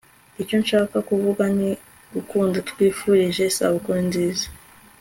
[0.41, 2.57] icyo nshaka kuvuga ni- ndagukunda.
[2.69, 4.45] twifurije isabukuru nziza